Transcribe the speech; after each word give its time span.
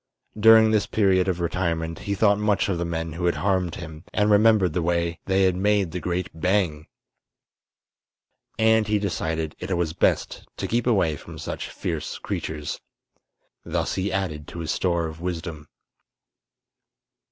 During 0.39 0.71
this 0.71 0.87
period 0.87 1.27
of 1.27 1.39
retirement 1.39 1.99
he 2.09 2.15
thought 2.15 2.39
much 2.39 2.69
of 2.69 2.79
the 2.79 2.85
men 2.85 3.13
who 3.13 3.25
had 3.25 3.35
harmed 3.35 3.75
him, 3.75 4.03
and 4.11 4.31
remembered 4.31 4.73
the 4.73 4.81
way 4.81 5.19
they 5.27 5.43
had 5.43 5.55
made 5.55 5.91
the 5.91 5.99
great 5.99 6.31
"bang!" 6.33 6.87
And 8.57 8.87
he 8.87 8.97
decided 8.97 9.55
it 9.59 9.77
was 9.77 9.93
best 9.93 10.47
to 10.57 10.67
keep 10.67 10.87
away 10.87 11.17
from 11.17 11.37
such 11.37 11.69
fierce 11.69 12.17
creatures. 12.17 12.81
Thus 13.63 13.93
he 13.93 14.11
added 14.11 14.47
to 14.47 14.61
his 14.61 14.71
store 14.71 15.05
of 15.05 15.21
wisdom. 15.21 15.67